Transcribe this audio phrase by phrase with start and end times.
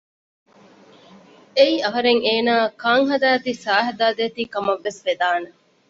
[1.55, 5.49] އެއީ އަހަރެން އޭނާއަށް ކާން ހަދައިދީ ސައި ހަދައި ދޭތީ ކަމަށްވެސް ވެދާނެ